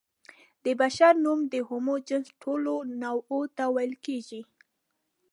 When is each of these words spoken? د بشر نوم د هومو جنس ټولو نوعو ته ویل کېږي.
د 0.63 0.65
بشر 0.81 1.13
نوم 1.23 1.39
د 1.53 1.55
هومو 1.67 1.95
جنس 2.07 2.27
ټولو 2.41 2.73
نوعو 3.01 3.41
ته 3.57 3.63
ویل 3.75 3.93
کېږي. 4.05 4.41